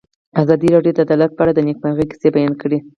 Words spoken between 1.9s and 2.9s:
کیسې بیان کړې.